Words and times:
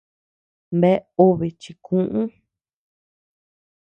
Bea 0.79 0.99
obe 1.25 1.47
chikuʼu. 1.61 2.21